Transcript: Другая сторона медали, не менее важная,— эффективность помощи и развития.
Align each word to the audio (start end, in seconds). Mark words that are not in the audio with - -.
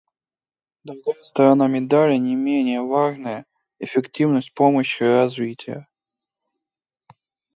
Другая 0.83 1.23
сторона 1.23 1.67
медали, 1.67 2.15
не 2.15 2.35
менее 2.35 2.81
важная,— 2.81 3.45
эффективность 3.79 4.51
помощи 4.55 5.03
и 5.03 5.05
развития. 5.05 5.87